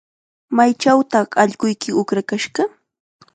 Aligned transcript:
¿Maychawtaq 0.55 1.29
allquyki 1.43 1.89
uqrakashqa? 2.01 2.63